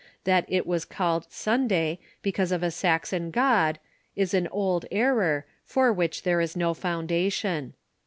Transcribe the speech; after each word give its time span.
That 0.23 0.45
it 0.47 0.65
was 0.65 0.83
called 0.83 1.27
Sunday 1.31 1.99
because 2.23 2.51
of 2.51 2.63
a 2.63 2.71
Saxon 2.71 3.29
god 3.29 3.77
is 4.15 4.33
an 4.33 4.47
old 4.47 4.87
error, 4.91 5.45
for 5.63 5.93
which 5.93 6.23
there 6.23 6.41
is 6.41 6.55
no 6.57 6.73
foundation. 6.73 7.75